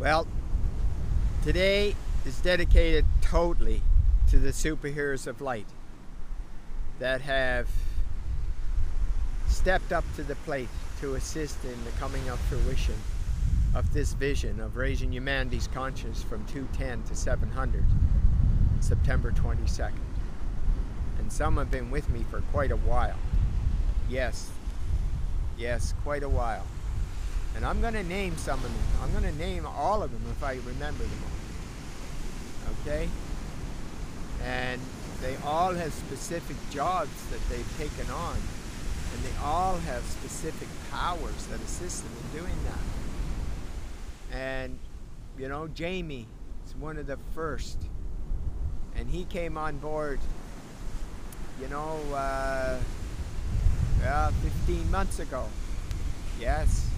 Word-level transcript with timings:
Well, 0.00 0.26
today 1.44 1.94
is 2.26 2.40
dedicated 2.40 3.04
totally 3.22 3.80
to 4.28 4.40
the 4.40 4.50
superheroes 4.50 5.28
of 5.28 5.40
light 5.40 5.68
that 6.98 7.20
have 7.20 7.68
stepped 9.48 9.92
up 9.92 10.04
to 10.16 10.24
the 10.24 10.34
plate 10.34 10.68
to 11.00 11.14
assist 11.14 11.64
in 11.64 11.84
the 11.84 11.92
coming 12.00 12.28
of 12.28 12.40
fruition 12.40 12.96
of 13.72 13.92
this 13.92 14.14
vision 14.14 14.58
of 14.58 14.76
raising 14.76 15.12
humanity's 15.12 15.68
conscience 15.68 16.22
from 16.24 16.44
210 16.46 17.04
to 17.04 17.14
700, 17.14 17.84
September 18.80 19.30
22nd. 19.30 19.92
And 21.18 21.32
some 21.32 21.56
have 21.56 21.70
been 21.70 21.92
with 21.92 22.08
me 22.10 22.24
for 22.30 22.40
quite 22.52 22.72
a 22.72 22.76
while. 22.76 23.16
Yes, 24.08 24.50
yes, 25.56 25.94
quite 26.02 26.24
a 26.24 26.28
while. 26.28 26.66
And 27.54 27.64
I'm 27.64 27.80
going 27.80 27.94
to 27.94 28.02
name 28.02 28.36
some 28.36 28.58
of 28.58 28.64
them. 28.64 28.82
I'm 29.02 29.12
going 29.12 29.24
to 29.24 29.38
name 29.38 29.64
all 29.66 30.02
of 30.02 30.10
them 30.10 30.22
if 30.30 30.42
I 30.42 30.54
remember 30.54 31.04
them 31.04 31.18
all. 31.22 32.72
Okay? 32.82 33.08
And 34.44 34.80
they 35.20 35.36
all 35.44 35.72
have 35.72 35.92
specific 35.92 36.56
jobs 36.70 37.10
that 37.30 37.40
they've 37.48 37.78
taken 37.78 38.10
on. 38.12 38.36
And 39.12 39.22
they 39.22 39.38
all 39.42 39.78
have 39.78 40.02
specific 40.02 40.68
powers 40.90 41.46
that 41.46 41.60
assist 41.60 42.02
them 42.02 42.12
in 42.24 42.40
doing 42.40 42.56
that. 42.64 44.36
And, 44.36 44.78
you 45.38 45.48
know, 45.48 45.68
Jamie 45.68 46.26
is 46.66 46.74
one 46.74 46.96
of 46.98 47.06
the 47.06 47.18
first. 47.34 47.78
And 48.96 49.08
he 49.08 49.24
came 49.24 49.56
on 49.56 49.78
board, 49.78 50.18
you 51.60 51.68
know, 51.68 52.00
uh, 52.12 52.80
well, 54.00 54.32
15 54.42 54.90
months 54.90 55.20
ago. 55.20 55.46
Yes 56.40 56.90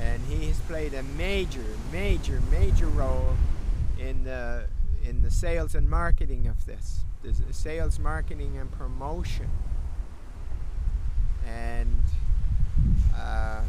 and 0.00 0.22
he 0.26 0.48
has 0.48 0.58
played 0.60 0.94
a 0.94 1.02
major, 1.02 1.64
major, 1.92 2.40
major 2.50 2.86
role 2.86 3.36
in 3.98 4.24
the 4.24 4.64
in 5.04 5.22
the 5.22 5.30
sales 5.30 5.74
and 5.74 5.88
marketing 5.88 6.46
of 6.46 6.64
this. 6.66 7.00
The 7.22 7.52
sales, 7.52 7.98
marketing, 7.98 8.58
and 8.58 8.70
promotion. 8.72 9.48
And 11.46 12.02
uh, 13.16 13.60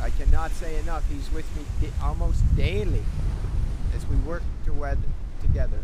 I 0.00 0.10
cannot 0.10 0.50
say 0.52 0.78
enough. 0.78 1.08
He's 1.10 1.30
with 1.32 1.46
me 1.56 1.64
di- 1.80 1.92
almost 2.02 2.42
daily 2.56 3.02
as 3.96 4.06
we 4.06 4.16
work 4.16 4.42
together. 5.40 5.78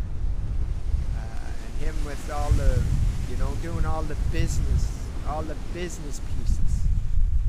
Uh, 1.16 1.50
and 1.64 1.86
him 1.86 2.04
with 2.04 2.30
all 2.30 2.50
the, 2.50 2.82
you 3.30 3.36
know, 3.38 3.50
doing 3.62 3.84
all 3.84 4.02
the 4.02 4.16
business, 4.32 5.06
all 5.28 5.42
the 5.42 5.56
business 5.72 6.20
pieces 6.38 6.86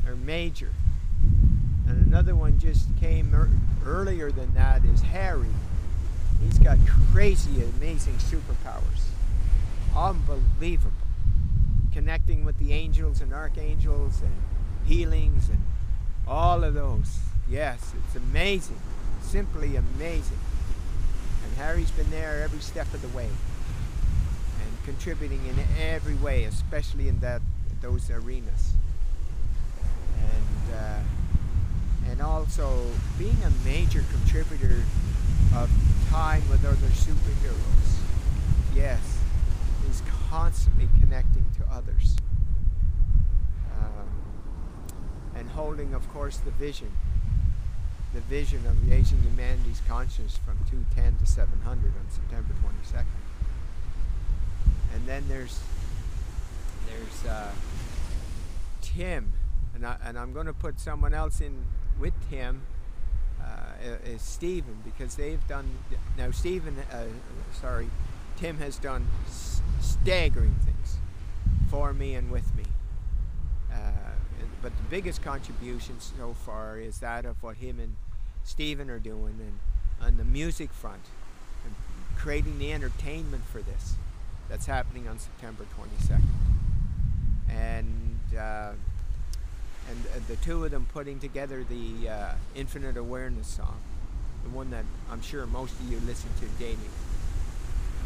are 0.07 0.15
major. 0.15 0.69
Another 2.09 2.33
one 2.33 2.57
just 2.57 2.87
came 2.99 3.35
er 3.35 3.47
earlier 3.85 4.31
than 4.31 4.51
that 4.55 4.83
is 4.83 5.01
Harry. 5.01 5.53
He's 6.41 6.57
got 6.57 6.79
crazy, 7.11 7.63
amazing 7.77 8.15
superpowers. 8.15 9.11
Unbelievable. 9.95 10.91
Connecting 11.93 12.45
with 12.45 12.57
the 12.57 12.73
angels 12.73 13.21
and 13.21 13.31
archangels 13.31 14.23
and 14.23 14.31
healings 14.87 15.49
and 15.49 15.61
all 16.27 16.63
of 16.63 16.73
those. 16.73 17.19
Yes, 17.47 17.93
it's 17.93 18.15
amazing. 18.15 18.79
Simply 19.21 19.75
amazing. 19.75 20.39
And 21.45 21.57
Harry's 21.57 21.91
been 21.91 22.09
there 22.09 22.41
every 22.41 22.61
step 22.61 22.91
of 22.91 23.03
the 23.03 23.15
way 23.15 23.27
and 23.27 24.83
contributing 24.83 25.41
in 25.45 25.63
every 25.79 26.15
way, 26.15 26.45
especially 26.45 27.07
in 27.07 27.19
that 27.19 27.43
those 27.81 28.09
arenas. 28.09 28.73
And 30.17 30.75
uh, 30.75 30.99
and 32.09 32.21
also 32.21 32.85
being 33.17 33.37
a 33.43 33.51
major 33.65 34.03
contributor 34.11 34.83
of 35.55 35.69
time 36.09 36.47
with 36.49 36.65
other 36.65 36.87
superheroes. 36.87 37.99
Yes, 38.75 39.19
he's 39.85 40.01
constantly 40.29 40.89
connecting 40.99 41.45
to 41.57 41.65
others. 41.71 42.17
Um, 43.79 44.09
and 45.35 45.49
holding, 45.49 45.93
of 45.93 46.11
course, 46.11 46.37
the 46.37 46.51
vision. 46.51 46.91
The 48.13 48.21
vision 48.21 48.65
of 48.65 48.89
raising 48.89 49.21
humanity's 49.21 49.81
conscience 49.87 50.37
from 50.37 50.57
210 50.69 51.17
to 51.19 51.25
700 51.25 51.93
on 51.95 52.09
September 52.09 52.53
22nd. 52.53 53.05
And 54.95 55.07
then 55.07 55.23
there's 55.27 55.59
there's 56.87 57.25
uh, 57.25 57.51
Tim, 58.81 59.33
and, 59.75 59.85
I, 59.85 59.97
and 60.03 60.17
I'm 60.17 60.33
going 60.33 60.47
to 60.47 60.53
put 60.53 60.79
someone 60.79 61.13
else 61.13 61.39
in 61.39 61.65
with 61.99 62.13
him 62.29 62.61
uh, 63.41 63.95
is 64.05 64.21
Stephen 64.21 64.77
because 64.83 65.15
they've 65.15 65.45
done 65.47 65.69
now. 66.17 66.31
Stephen, 66.31 66.75
uh, 66.91 67.05
sorry, 67.53 67.89
Tim 68.37 68.57
has 68.57 68.77
done 68.77 69.07
staggering 69.81 70.55
things 70.65 70.97
for 71.69 71.93
me 71.93 72.15
and 72.15 72.31
with 72.31 72.55
me. 72.55 72.63
Uh, 73.71 73.91
but 74.61 74.75
the 74.75 74.83
biggest 74.89 75.21
contribution 75.21 75.95
so 75.99 76.33
far 76.33 76.77
is 76.77 76.99
that 76.99 77.25
of 77.25 77.41
what 77.41 77.57
him 77.57 77.79
and 77.79 77.95
Stephen 78.43 78.89
are 78.89 78.99
doing 78.99 79.35
and 79.39 79.59
on 80.01 80.17
the 80.17 80.23
music 80.23 80.71
front 80.71 81.03
and 81.65 81.73
creating 82.17 82.59
the 82.59 82.73
entertainment 82.73 83.43
for 83.45 83.61
this 83.61 83.95
that's 84.49 84.65
happening 84.65 85.07
on 85.07 85.19
September 85.19 85.65
22nd. 85.77 86.21
And 87.49 88.19
uh, 88.37 88.71
and 89.89 90.05
uh, 90.07 90.19
the 90.27 90.35
two 90.37 90.63
of 90.63 90.71
them 90.71 90.85
putting 90.93 91.19
together 91.19 91.65
the 91.67 92.09
uh, 92.09 92.31
Infinite 92.55 92.97
Awareness 92.97 93.47
song, 93.47 93.77
the 94.43 94.49
one 94.49 94.69
that 94.71 94.85
I'm 95.09 95.21
sure 95.21 95.45
most 95.45 95.73
of 95.79 95.91
you 95.91 95.99
listen 96.05 96.29
to 96.39 96.45
daily. 96.63 96.77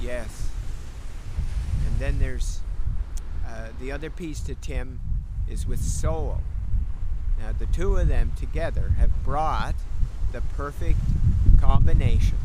Yes. 0.01 0.49
And 1.87 1.99
then 1.99 2.19
there's 2.19 2.61
uh, 3.47 3.67
the 3.79 3.91
other 3.91 4.09
piece 4.09 4.39
to 4.41 4.55
Tim 4.55 5.01
is 5.49 5.67
with 5.67 5.81
Soul. 5.81 6.41
Now 7.39 7.51
the 7.51 7.65
two 7.65 7.97
of 7.97 8.07
them 8.07 8.31
together 8.37 8.93
have 8.97 9.23
brought 9.23 9.75
the 10.31 10.41
perfect 10.41 10.99
combination, 11.59 12.37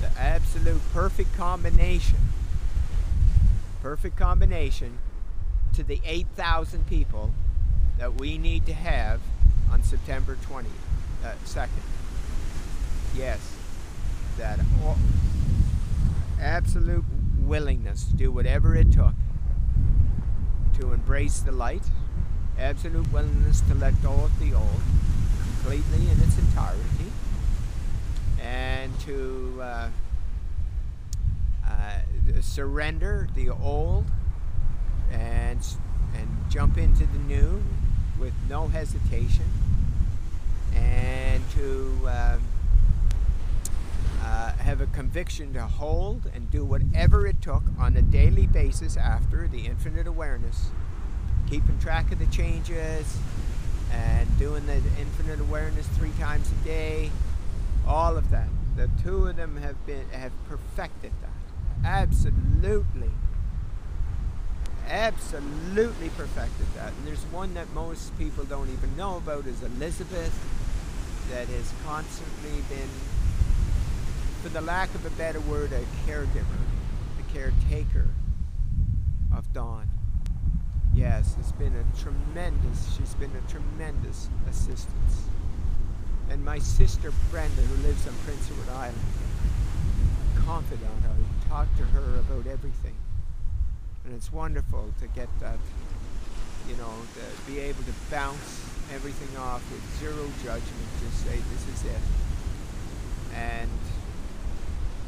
the 0.00 0.10
absolute 0.18 0.80
perfect 0.92 1.34
combination, 1.36 2.18
perfect 3.82 4.16
combination 4.16 4.98
to 5.74 5.82
the 5.82 6.00
8,000 6.04 6.86
people 6.86 7.32
that 7.98 8.18
we 8.20 8.38
need 8.38 8.66
to 8.66 8.74
have 8.74 9.20
on 9.70 9.82
September 9.82 10.36
20th, 10.48 10.66
uh, 11.24 11.32
2nd. 11.44 11.68
Yes, 13.16 13.54
that 14.38 14.58
absolute 16.40 17.04
willingness 17.38 18.04
to 18.04 18.14
do 18.14 18.32
whatever 18.32 18.74
it 18.74 18.92
took 18.92 19.14
to 20.78 20.92
embrace 20.92 21.40
the 21.40 21.52
light, 21.52 21.84
absolute 22.58 23.12
willingness 23.12 23.60
to 23.62 23.74
let 23.74 24.00
go 24.02 24.12
of 24.12 24.38
the 24.40 24.52
old 24.54 24.80
completely 25.42 26.10
in 26.10 26.20
its 26.20 26.38
entirety, 26.38 27.12
and 28.40 28.98
to 29.00 29.58
uh, 29.62 29.88
uh, 31.66 31.98
surrender 32.40 33.28
the 33.34 33.50
old 33.50 34.06
and 35.10 35.64
and 36.16 36.28
jump 36.50 36.78
into 36.78 37.06
the 37.06 37.18
new 37.18 37.62
with 38.18 38.34
no 38.48 38.68
hesitation 38.68 39.46
and 40.74 41.42
to 41.50 41.98
uh, 42.06 42.38
uh, 44.22 44.52
have 44.52 44.80
a 44.80 44.86
conviction 44.86 45.52
to 45.52 45.62
hold 45.62 46.30
and 46.34 46.50
do 46.50 46.64
whatever 46.64 47.26
it 47.26 47.40
took 47.42 47.62
on 47.78 47.96
a 47.96 48.02
daily 48.02 48.46
basis 48.46 48.96
after 48.96 49.48
the 49.48 49.66
infinite 49.66 50.06
awareness, 50.06 50.70
keeping 51.48 51.78
track 51.78 52.12
of 52.12 52.18
the 52.18 52.26
changes 52.26 53.18
and 53.92 54.38
doing 54.38 54.64
the 54.66 54.76
infinite 54.98 55.40
awareness 55.40 55.86
three 55.88 56.12
times 56.18 56.50
a 56.50 56.64
day, 56.64 57.10
all 57.86 58.16
of 58.16 58.30
that. 58.30 58.48
The 58.76 58.88
two 59.02 59.26
of 59.26 59.36
them 59.36 59.56
have 59.58 59.84
been 59.84 60.08
have 60.10 60.32
perfected 60.48 61.12
that. 61.20 61.86
Absolutely 61.86 63.10
absolutely 64.88 66.08
perfected 66.10 66.66
that. 66.74 66.92
And 66.92 67.06
there's 67.06 67.24
one 67.26 67.54
that 67.54 67.72
most 67.74 68.16
people 68.18 68.44
don't 68.44 68.68
even 68.70 68.96
know 68.96 69.16
about 69.16 69.46
is 69.46 69.62
Elizabeth, 69.62 70.32
that 71.30 71.46
has 71.46 71.72
constantly 71.86 72.62
been, 72.68 72.88
for 74.42 74.48
the 74.50 74.60
lack 74.60 74.94
of 74.94 75.06
a 75.06 75.10
better 75.10 75.40
word, 75.40 75.72
a 75.72 75.80
caregiver, 76.06 76.44
a 77.18 77.32
caretaker 77.32 78.08
of 79.34 79.50
Dawn. 79.52 79.88
Yes, 80.94 81.36
it's 81.40 81.52
been 81.52 81.74
a 81.74 82.00
tremendous, 82.02 82.96
she's 82.96 83.14
been 83.14 83.30
a 83.30 83.50
tremendous 83.50 84.28
assistance. 84.50 85.24
And 86.28 86.44
my 86.44 86.58
sister 86.58 87.12
Brenda, 87.30 87.62
who 87.62 87.86
lives 87.86 88.06
on 88.06 88.14
Prince 88.24 88.50
Edward 88.50 88.74
Island, 88.76 88.98
confidant, 90.44 90.90
I 91.04 91.48
talk 91.48 91.68
to 91.76 91.84
her 91.84 92.18
about 92.18 92.46
everything 92.46 92.94
and 94.04 94.14
it's 94.14 94.32
wonderful 94.32 94.92
to 95.00 95.06
get 95.08 95.28
that, 95.40 95.58
you 96.68 96.76
know, 96.76 96.92
to 97.14 97.50
be 97.50 97.58
able 97.58 97.82
to 97.84 97.92
bounce 98.10 98.64
everything 98.94 99.36
off 99.38 99.62
with 99.70 99.82
zero 99.98 100.28
judgment. 100.44 100.88
Just 101.00 101.24
say 101.24 101.36
this 101.52 101.68
is 101.74 101.84
it. 101.84 102.00
And 103.34 103.70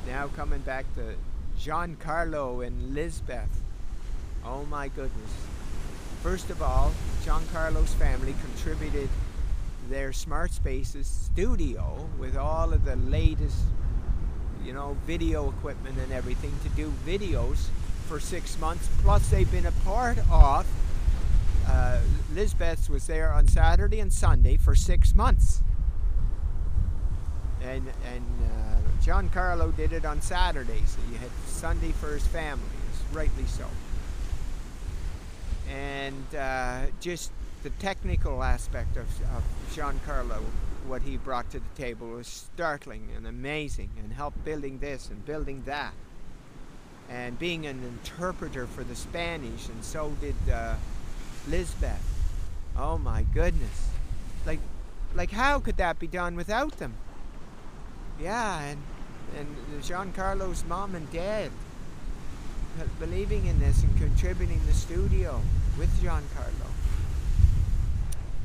now 0.07 0.29
coming 0.29 0.61
back 0.61 0.87
to 0.95 1.15
Giancarlo 1.59 2.67
and 2.67 2.95
Lisbeth. 2.95 3.63
Oh 4.45 4.65
my 4.67 4.89
goodness. 4.89 5.31
First 6.23 6.51
of 6.51 6.63
all, 6.63 6.93
Giancarlo's 7.25 7.93
family 7.95 8.35
contributed 8.41 9.09
their 9.91 10.13
Smart 10.13 10.53
Spaces 10.53 11.07
studio 11.07 12.09
with 12.19 12.37
all 12.37 12.73
of 12.73 12.85
the 12.85 12.97
latest, 12.97 13.59
you 14.65 14.73
know, 14.73 14.97
video 15.07 15.51
equipment 15.51 15.99
and 15.99 16.13
everything 16.13 16.53
to 16.63 16.69
do 16.71 16.93
videos 17.07 17.67
for 18.09 18.21
six 18.21 18.59
months. 18.59 18.89
Plus, 19.03 19.29
they've 19.29 19.51
been 19.51 19.67
a 19.67 19.73
part 19.85 20.19
of. 20.31 20.67
Uh, 21.67 21.99
Lisbeth 22.33 22.91
was 22.91 23.07
there 23.07 23.33
on 23.33 23.49
Saturday 23.49 24.01
and 24.01 24.13
Sunday 24.13 24.57
for 24.57 24.75
six 24.75 25.15
months, 25.15 25.63
and 27.63 27.89
and 28.13 28.25
uh, 28.43 29.03
Giancarlo 29.03 29.75
did 29.75 29.93
it 29.93 30.05
on 30.05 30.21
Saturday, 30.21 30.83
so 30.87 30.99
you 31.11 31.19
had 31.19 31.31
Sunday 31.47 31.93
for 31.93 32.13
his 32.13 32.27
family, 32.27 32.65
rightly 33.13 33.47
so. 33.47 33.67
And 35.71 36.35
uh, 36.35 36.87
just 37.01 37.33
the 37.63 37.71
technical 37.71 38.43
aspect 38.43 38.97
of, 38.97 39.07
of 39.35 39.43
Giancarlo, 39.75 40.43
what 40.87 41.03
he 41.03 41.17
brought 41.17 41.51
to 41.53 41.61
the 41.61 41.83
table 41.83 42.09
was 42.09 42.27
startling 42.27 43.09
and 43.17 43.27
amazing, 43.27 43.91
and 43.99 44.13
helped 44.13 44.45
building 44.45 44.79
this 44.81 45.09
and 45.09 45.25
building 45.25 45.63
that, 45.65 45.95
and 47.11 47.39
being 47.39 47.67
an 47.67 47.83
interpreter 47.83 48.67
for 48.67 48.85
the 48.85 48.95
Spanish, 48.95 49.69
and 49.69 49.85
so 49.85 50.17
did 50.21 50.37
uh, 50.53 50.75
Lisbeth. 51.49 52.03
Oh 52.77 52.99
my 52.99 53.25
goodness, 53.35 53.89
like, 54.47 54.61
like 55.15 55.31
how 55.31 55.61
could 55.61 55.77
that 55.77 55.99
be 55.99 56.07
done 56.07 56.35
without 56.37 56.79
them? 56.79 56.95
Yeah, 58.21 58.61
and 58.61 58.79
and 59.39 59.83
Giancarlo's 59.83 60.65
mom 60.65 60.95
and 60.95 61.11
dad 61.11 61.51
believing 62.99 63.47
in 63.47 63.59
this 63.61 63.83
and 63.83 63.97
contributing 63.99 64.61
the 64.67 64.73
studio 64.73 65.41
with 65.79 65.91
Giancarlo. 66.03 66.71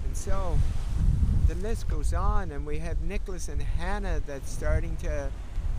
And 0.06 0.16
so 0.16 0.58
the 1.48 1.56
list 1.56 1.88
goes 1.88 2.14
on, 2.14 2.52
and 2.52 2.66
we 2.66 2.80
have 2.80 3.02
Nicholas 3.02 3.48
and 3.48 3.62
Hannah 3.62 4.22
that's 4.26 4.52
starting 4.52 4.96
to 4.98 5.30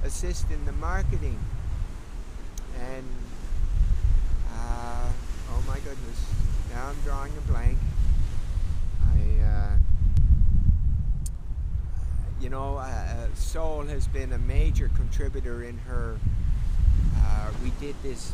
assist 0.05 0.51
in 0.51 0.65
the 0.65 0.73
marketing. 0.73 1.39
And 3.01 3.09
uh, 4.53 5.09
oh 5.53 5.65
my 5.67 5.77
goodness, 5.77 6.27
now 6.71 6.89
I'm 6.89 7.01
drawing 7.03 7.33
a 7.37 7.41
blank. 7.51 7.79
I, 9.07 9.43
uh, 9.43 9.77
you 12.41 12.51
know, 12.51 12.77
uh, 12.77 13.27
Soul 13.35 13.85
has 13.85 14.07
been 14.07 14.35
a 14.35 14.39
major 14.39 14.91
contributor 14.97 15.65
in 15.65 15.79
her. 15.79 16.19
Uh, 17.17 17.51
we 17.63 17.71
did 17.81 17.95
this 18.03 18.33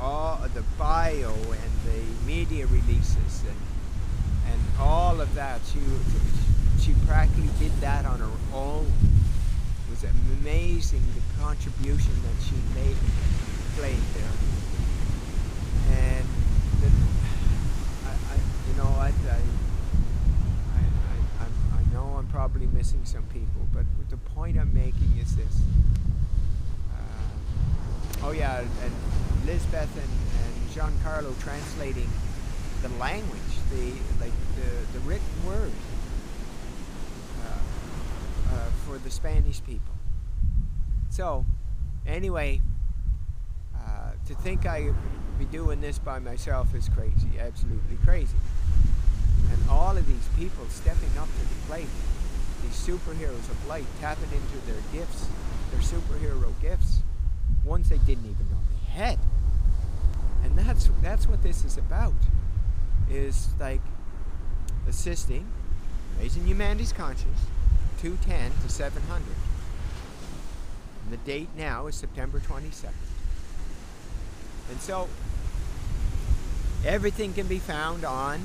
all 0.00 0.40
the 0.54 0.64
bio 0.78 1.32
and 1.32 1.72
the 1.84 2.26
media 2.26 2.66
releases 2.66 3.42
and 3.46 3.56
and 4.50 4.60
all 4.80 5.20
of 5.20 5.34
that. 5.34 5.60
She 5.70 5.80
she 6.80 6.94
practically 7.06 7.50
did 7.58 7.72
that 7.82 8.06
on 8.06 8.20
her 8.20 8.54
own. 8.54 8.90
Was 9.92 10.04
amazing 10.40 11.02
the 11.14 11.42
contribution 11.42 12.14
that 12.22 12.42
she 12.42 12.54
made 12.74 12.96
played 13.76 14.00
there. 14.16 14.32
And 15.90 16.26
then 16.80 16.92
I, 18.06 18.12
I 18.32 18.36
you 18.70 18.76
know 18.78 18.88
I, 18.98 19.12
I 19.28 19.40
I, 21.40 21.44
I, 21.76 21.92
know 21.92 22.16
I'm 22.16 22.26
probably 22.28 22.68
missing 22.68 23.04
some 23.04 23.24
people, 23.24 23.68
but 23.74 23.84
the 24.08 24.16
point 24.16 24.58
I'm 24.58 24.72
making 24.72 25.18
is 25.20 25.36
this. 25.36 25.60
Uh, 26.94 28.24
oh 28.24 28.30
yeah, 28.30 28.60
and 28.60 28.92
Lisbeth 29.44 29.94
and, 29.94 30.08
and 30.40 30.70
Giancarlo 30.70 31.38
translating 31.42 32.08
the 32.80 32.88
language, 32.98 33.52
the 33.68 33.92
like 34.24 34.32
the, 34.56 34.98
the 34.98 35.00
written 35.00 35.46
word 35.46 35.72
for 38.92 38.98
the 38.98 39.10
Spanish 39.10 39.64
people. 39.64 39.94
So, 41.08 41.46
anyway, 42.06 42.60
uh, 43.74 44.10
to 44.26 44.34
think 44.34 44.66
I 44.66 44.92
be 45.38 45.46
doing 45.46 45.80
this 45.80 45.98
by 45.98 46.18
myself 46.18 46.74
is 46.74 46.90
crazy, 46.90 47.38
absolutely 47.40 47.96
crazy. 48.04 48.36
And 49.50 49.58
all 49.70 49.96
of 49.96 50.06
these 50.06 50.28
people 50.36 50.66
stepping 50.68 51.16
up 51.18 51.26
to 51.26 51.40
the 51.40 51.66
plate, 51.66 51.88
these 52.62 52.86
superheroes 52.86 53.48
of 53.50 53.66
light, 53.66 53.86
tapping 53.98 54.28
into 54.30 54.66
their 54.66 54.82
gifts, 54.92 55.26
their 55.70 55.80
superhero 55.80 56.52
gifts, 56.60 57.00
ones 57.64 57.88
they 57.88 57.98
didn't 57.98 58.24
even 58.24 58.46
know 58.50 58.58
they 58.70 58.92
had. 58.92 59.18
And 60.44 60.58
that's 60.58 60.90
that's 61.00 61.26
what 61.26 61.42
this 61.42 61.64
is 61.64 61.78
about. 61.78 62.12
Is 63.10 63.48
like 63.58 63.80
assisting, 64.86 65.46
raising 66.20 66.46
humanity's 66.46 66.92
conscience, 66.92 67.38
210 68.02 68.50
to 68.62 68.68
700. 68.68 69.22
And 71.04 71.12
the 71.12 71.16
date 71.18 71.48
now 71.56 71.86
is 71.86 71.94
September 71.94 72.40
22nd. 72.40 72.90
And 74.70 74.80
so 74.80 75.08
everything 76.84 77.32
can 77.32 77.46
be 77.46 77.58
found 77.58 78.04
on 78.04 78.40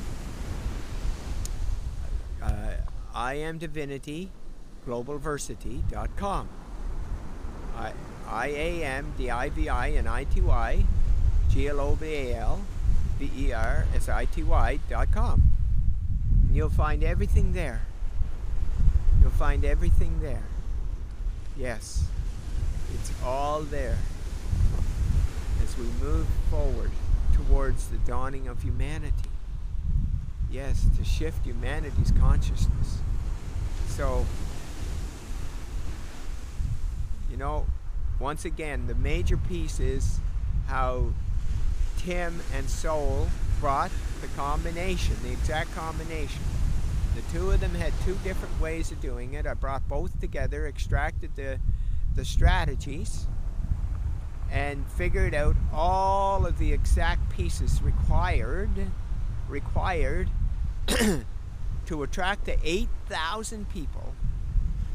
uh, 2.41 2.73
I 3.15 3.33
am 3.33 3.57
divinity 3.57 4.29
globalversity.com. 4.87 6.47
I, 7.75 7.93
I 8.27 8.47
A 8.47 8.83
M 8.83 9.13
D 9.17 9.29
I 9.29 9.49
V 9.49 9.69
I 9.69 9.87
and 9.87 10.07
I 10.07 10.23
T 10.23 10.41
Y 10.41 10.85
G 11.49 11.67
L 11.67 11.79
O 11.79 11.95
B 11.95 12.05
A 12.05 12.35
L 12.37 12.61
V 13.19 13.31
E 13.35 13.53
R 13.53 13.85
S 13.95 14.07
I 14.07 14.25
T 14.25 14.43
Y 14.43 14.79
dot 14.89 15.11
com. 15.11 15.51
And 16.47 16.55
you'll 16.55 16.69
find 16.69 17.03
everything 17.03 17.53
there. 17.53 17.81
Find 19.37 19.63
everything 19.63 20.19
there. 20.19 20.43
Yes, 21.55 22.07
it's 22.93 23.11
all 23.23 23.61
there 23.61 23.97
as 25.63 25.77
we 25.77 25.85
move 26.01 26.25
forward 26.49 26.89
towards 27.33 27.87
the 27.89 27.97
dawning 27.97 28.47
of 28.47 28.63
humanity. 28.63 29.29
Yes, 30.49 30.87
to 30.97 31.05
shift 31.05 31.45
humanity's 31.45 32.11
consciousness. 32.19 32.97
So, 33.89 34.25
you 37.29 37.37
know, 37.37 37.67
once 38.19 38.43
again, 38.43 38.87
the 38.87 38.95
major 38.95 39.37
piece 39.37 39.79
is 39.79 40.19
how 40.65 41.11
Tim 41.99 42.41
and 42.55 42.67
Soul 42.69 43.27
brought 43.59 43.91
the 44.21 44.27
combination, 44.29 45.15
the 45.21 45.31
exact 45.31 45.75
combination. 45.75 46.41
The 47.17 47.39
two 47.39 47.49
of 47.49 47.59
them 47.59 47.73
had 47.73 47.93
two 48.05 48.15
different 48.23 48.61
ways 48.61 48.91
of 48.91 49.01
doing 49.01 49.33
it. 49.33 49.47
I 49.47 49.55
brought 49.55 49.87
both 49.87 50.19
together, 50.19 50.67
extracted 50.67 51.35
the, 51.35 51.59
the 52.13 52.23
strategies, 52.23 53.25
and 54.51 54.85
figured 54.87 55.33
out 55.33 55.55
all 55.73 56.45
of 56.45 56.59
the 56.59 56.71
exact 56.71 57.27
pieces 57.31 57.81
required 57.81 58.69
required 59.49 60.29
to 61.87 62.03
attract 62.03 62.45
the 62.45 62.57
8,000 62.63 63.67
people 63.69 64.13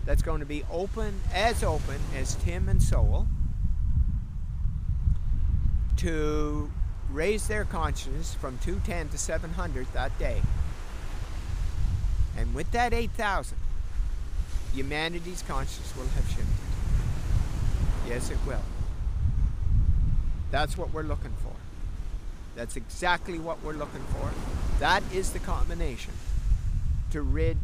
that's 0.05 0.23
going 0.23 0.39
to 0.39 0.47
be 0.47 0.63
open 0.71 1.21
as 1.35 1.65
open 1.65 1.99
as 2.15 2.37
Tim 2.37 2.69
and 2.69 2.81
Soul 2.81 3.27
to 5.97 6.71
raise 7.11 7.49
their 7.49 7.65
consciousness 7.65 8.33
from 8.35 8.59
210 8.59 9.09
to 9.09 9.19
700 9.19 9.93
that 9.93 10.17
day. 10.21 10.41
And 12.37 12.55
with 12.55 12.71
that 12.73 12.95
8,000, 12.95 13.57
humanity's 14.75 15.43
conscience 15.43 15.93
will 15.97 16.09
have 16.09 16.27
shifted. 16.29 16.47
Yes, 18.09 18.31
it 18.31 18.39
will. 18.47 18.63
That's 20.51 20.77
what 20.77 20.93
we're 20.93 21.03
looking 21.03 21.35
for. 21.43 21.53
That's 22.57 22.77
exactly 22.77 23.39
what 23.39 23.63
we're 23.63 23.73
looking 23.73 24.03
for. 24.13 24.31
That 24.81 25.03
is 25.13 25.33
the 25.33 25.39
combination 25.39 26.13
to 27.11 27.23
rid 27.23 27.57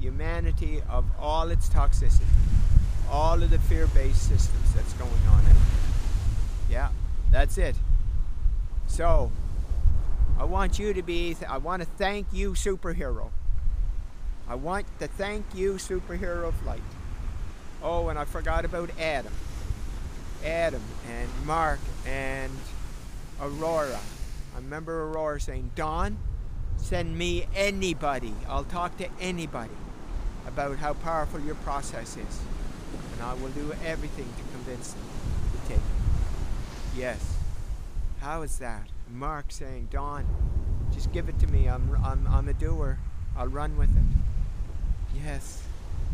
humanity 0.00 0.82
of 0.88 1.04
all 1.18 1.50
its 1.50 1.68
toxicity, 1.68 2.24
all 3.10 3.42
of 3.42 3.50
the 3.50 3.58
fear 3.58 3.86
based 3.88 4.28
systems 4.28 4.74
that's 4.74 4.92
going 4.94 5.10
on 5.28 5.44
out 5.46 5.56
Yeah, 6.70 6.88
that's 7.30 7.58
it. 7.58 7.76
So, 8.86 9.30
I 10.38 10.44
want 10.44 10.78
you 10.78 10.92
to 10.94 11.02
be, 11.02 11.36
I 11.48 11.58
want 11.58 11.82
to 11.82 11.88
thank 11.96 12.26
you, 12.32 12.52
superhero. 12.52 13.30
I 14.48 14.54
want 14.54 14.86
to 14.98 15.06
thank 15.06 15.54
you, 15.54 15.74
superhero 15.74 16.44
of 16.48 16.66
light. 16.66 16.82
Oh, 17.82 18.08
and 18.08 18.18
I 18.18 18.24
forgot 18.24 18.64
about 18.64 18.90
Adam. 18.98 19.32
Adam 20.44 20.82
and 21.08 21.28
Mark 21.46 21.80
and 22.06 22.52
Aurora. 23.40 24.00
I 24.54 24.58
remember 24.58 25.04
Aurora 25.04 25.40
saying, 25.40 25.70
Don, 25.76 26.18
Send 26.80 27.16
me 27.16 27.46
anybody. 27.54 28.34
I'll 28.48 28.64
talk 28.64 28.96
to 28.98 29.08
anybody 29.20 29.72
about 30.46 30.78
how 30.78 30.94
powerful 30.94 31.40
your 31.40 31.54
process 31.56 32.16
is. 32.16 32.40
And 33.12 33.22
I 33.22 33.34
will 33.34 33.50
do 33.50 33.72
everything 33.84 34.24
to 34.24 34.42
convince 34.52 34.92
them 34.94 35.02
to 35.52 35.68
take 35.68 35.76
it. 35.76 36.96
Yes. 36.96 37.36
How 38.20 38.42
is 38.42 38.58
that? 38.58 38.88
Mark 39.12 39.46
saying, 39.52 39.88
Don, 39.90 40.26
just 40.92 41.12
give 41.12 41.28
it 41.28 41.38
to 41.40 41.46
me. 41.46 41.68
I'm, 41.68 41.96
I'm, 42.04 42.26
I'm 42.26 42.48
a 42.48 42.54
doer. 42.54 42.98
I'll 43.36 43.48
run 43.48 43.76
with 43.76 43.90
it. 43.90 44.04
Yes. 45.24 45.62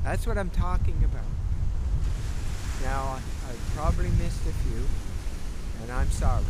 That's 0.05 0.27
what 0.27 0.39
I'm 0.39 0.51
talking 0.51 0.97
about. 1.05 1.25
Now, 2.83 3.19
I've 3.49 3.75
probably 3.75 4.11
missed 4.23 4.47
a 4.47 4.53
few, 4.53 4.85
and 5.83 5.91
I'm 5.91 6.11
sorry. 6.11 6.45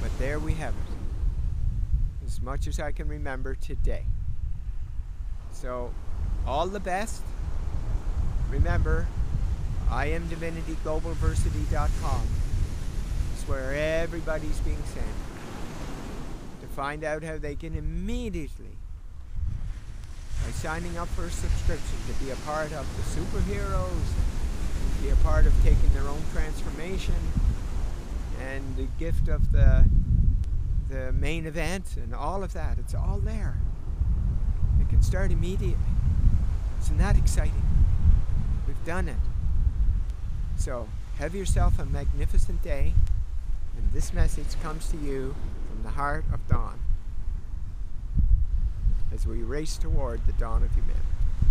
But 0.00 0.16
there 0.18 0.38
we 0.38 0.54
have 0.54 0.74
it. 0.74 2.26
As 2.26 2.40
much 2.40 2.66
as 2.66 2.78
I 2.78 2.92
can 2.92 3.08
remember 3.08 3.54
today. 3.54 4.04
So, 5.52 5.92
all 6.46 6.66
the 6.68 6.80
best. 6.80 7.22
Remember, 8.50 9.08
I 9.90 10.06
am 10.06 10.28
DivinityGlobalversity.com. 10.28 12.26
It's 13.34 13.48
where 13.48 13.74
everybody's 14.02 14.60
being 14.60 14.82
sent 14.94 15.06
to 16.60 16.66
find 16.68 17.02
out 17.02 17.22
how 17.24 17.38
they 17.38 17.56
can 17.56 17.74
immediately, 17.74 18.76
by 20.46 20.52
signing 20.52 20.96
up 20.96 21.08
for 21.08 21.24
a 21.24 21.30
subscription, 21.30 21.98
to 22.06 22.24
be 22.24 22.30
a 22.30 22.36
part 22.36 22.72
of 22.72 22.86
the 22.96 23.20
superheroes, 23.20 24.06
be 25.02 25.08
a 25.08 25.16
part 25.16 25.44
of 25.44 25.52
taking 25.64 25.92
their 25.92 26.06
own 26.06 26.22
transformation, 26.32 27.16
and 28.40 28.76
the 28.76 28.86
gift 28.98 29.28
of 29.28 29.50
the 29.50 29.84
the 30.88 31.10
main 31.10 31.46
event 31.46 31.96
and 31.96 32.14
all 32.14 32.44
of 32.44 32.52
that. 32.52 32.78
It's 32.78 32.94
all 32.94 33.18
there. 33.18 33.56
It 34.80 34.88
can 34.88 35.02
start 35.02 35.32
immediately. 35.32 35.76
Isn't 36.80 36.98
that 36.98 37.18
exciting? 37.18 37.66
We've 38.68 38.84
done 38.84 39.08
it. 39.08 39.16
So, 40.56 40.88
have 41.18 41.34
yourself 41.34 41.80
a 41.80 41.84
magnificent 41.84 42.62
day. 42.62 42.94
And 43.76 43.92
this 43.92 44.12
message 44.12 44.60
comes 44.62 44.88
to 44.90 44.96
you 44.96 45.34
from 45.68 45.82
the 45.82 45.90
heart 45.90 46.24
of 46.32 46.46
dawn 46.46 46.78
as 49.12 49.26
we 49.26 49.42
race 49.42 49.76
toward 49.76 50.24
the 50.26 50.32
dawn 50.32 50.62
of 50.62 50.72
humanity. 50.72 51.15